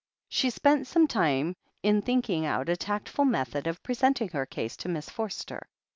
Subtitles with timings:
[0.29, 4.89] She spent some time in thinking out a tactful method of presenting her case to
[4.89, 5.67] Miss Forster.